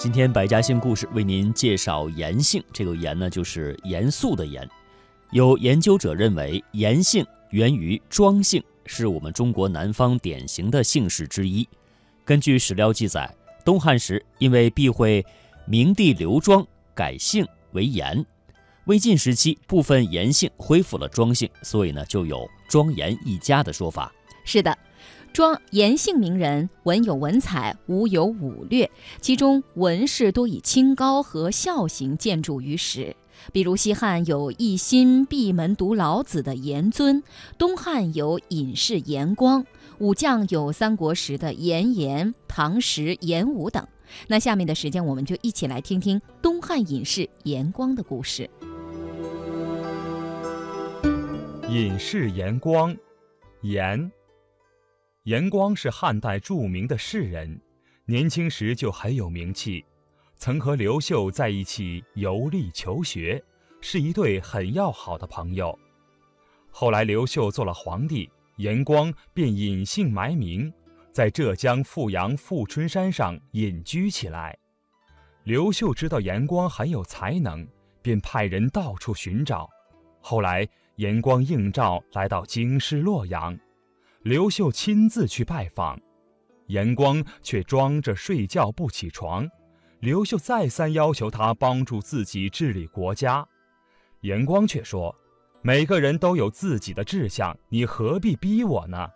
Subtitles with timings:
[0.00, 4.66] 今天百家姓故事为您介绍严姓，这个严呢就是严肃的严。
[5.30, 11.68] 有研究者认为，严姓源于庄姓，是我们中国南方典型的姓氏之一。
[12.24, 13.30] 根据史料记载，
[13.62, 15.22] 东汉时因为避讳
[15.66, 18.24] 明帝刘庄，改姓为严。
[18.86, 24.10] 魏晋时期，部分严姓恢复了庄姓，所以呢就有庄严一家的说法。
[24.46, 24.74] 是的。
[25.32, 33.14] 庄严姓名人，文有文采，武有武略，其中文氏多以清高和孝行建筑于史。
[33.52, 37.22] 比如西汉有一心闭门读老子的严尊，
[37.56, 39.64] 东汉有隐士严光，
[39.98, 43.86] 武将有三国时的严颜、唐时严武等。
[44.26, 48.50] 那下面的时间，我们就一起来听听东汉隐士严光的故事。
[51.68, 52.94] 隐士严光，
[53.62, 54.10] 严。
[55.24, 57.60] 严光是汉代著名的士人，
[58.06, 59.84] 年轻时就很有名气，
[60.36, 63.42] 曾和刘秀在一起游历求学，
[63.82, 65.78] 是一对很要好的朋友。
[66.70, 70.72] 后来刘秀做了皇帝，严光便隐姓埋名，
[71.12, 74.56] 在浙江富阳富春山上隐居起来。
[75.44, 77.68] 刘秀知道严光很有才能，
[78.00, 79.68] 便派人到处寻找。
[80.22, 83.58] 后来严光应召来到京师洛阳。
[84.22, 85.98] 刘秀亲自去拜访，
[86.66, 89.48] 严光却装着睡觉不起床。
[90.00, 93.48] 刘秀再三要求他帮助自己治理国家，
[94.20, 95.14] 严光却说
[95.64, 99.08] ：“每个人都有自己的志向，你何必逼我呢？”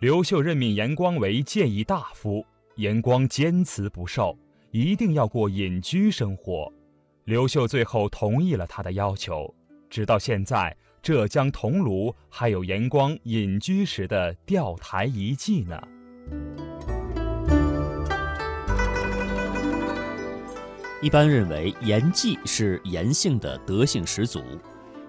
[0.00, 2.42] 刘秀任命严光为谏议大夫，
[2.76, 4.34] 严光坚持不受，
[4.70, 6.72] 一定要过隐居生活。
[7.24, 9.54] 刘秀最后同意了他的要求，
[9.90, 10.74] 直到现在。
[11.02, 15.80] 浙江桐庐还有严光隐居时的钓台遗迹呢。
[21.00, 24.42] 一般认为严季是严姓的德姓始祖。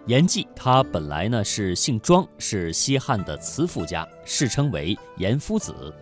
[0.05, 5.93] 严季他本来呢是姓庄，是西汉的慈父家，世称为严夫子。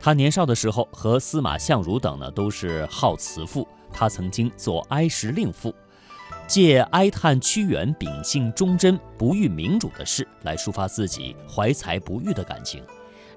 [0.00, 5.74] 他年少的时候和司马相如等呢都是好慈父，他曾经做哀时令父。
[6.46, 12.82] 借哀叹屈原秉性忠贞、不遇明主的事来抒发自己怀才不遇的感情。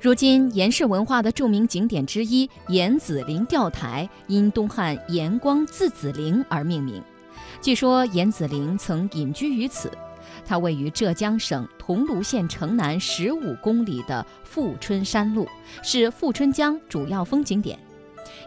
[0.02, 7.03] 如今严氏文化的著名景点之一严子陵钓台，因东汉严光字子陵而命名。
[7.62, 9.91] 据说严子陵曾隐居于此。
[10.46, 15.47] 它位于浙江省桐庐县城南十五公里的富春山路，
[15.84, 17.78] 是富春江主要风景点。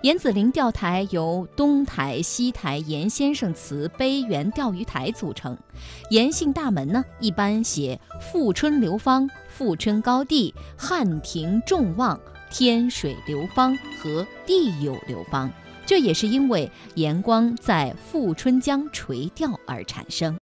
[0.03, 5.57] 严子陵钓台由东台、西台严先生祠碑园钓鱼台组成。
[6.11, 12.19] 严姓大门呢，一般写“富春流芳”“富春高地”“汉庭众望
[12.51, 15.51] ”“天水流芳”和“地有流芳”，
[15.87, 20.37] 这也是因为严光在富春江垂钓而产生。